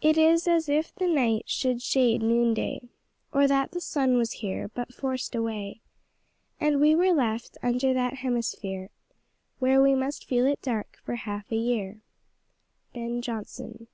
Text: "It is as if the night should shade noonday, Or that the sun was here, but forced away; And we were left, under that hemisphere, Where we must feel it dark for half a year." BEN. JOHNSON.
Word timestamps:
"It 0.00 0.16
is 0.16 0.46
as 0.46 0.68
if 0.68 0.94
the 0.94 1.08
night 1.08 1.48
should 1.48 1.82
shade 1.82 2.22
noonday, 2.22 2.88
Or 3.32 3.48
that 3.48 3.72
the 3.72 3.80
sun 3.80 4.16
was 4.16 4.34
here, 4.44 4.68
but 4.68 4.94
forced 4.94 5.34
away; 5.34 5.80
And 6.60 6.80
we 6.80 6.94
were 6.94 7.12
left, 7.12 7.58
under 7.60 7.92
that 7.94 8.18
hemisphere, 8.18 8.90
Where 9.58 9.82
we 9.82 9.96
must 9.96 10.24
feel 10.28 10.46
it 10.46 10.62
dark 10.62 11.00
for 11.02 11.16
half 11.16 11.50
a 11.50 11.56
year." 11.56 12.02
BEN. 12.92 13.22
JOHNSON. 13.22 13.88